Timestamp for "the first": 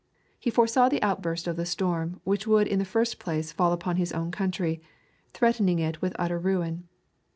2.79-3.19